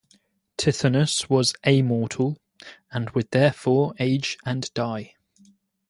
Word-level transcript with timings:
Tithonus 0.57 1.29
was 1.29 1.53
a 1.63 1.83
mortal, 1.83 2.39
and 2.89 3.11
would 3.11 3.29
therefore 3.29 3.93
age 3.99 4.35
and 4.43 4.73
die. 4.73 5.13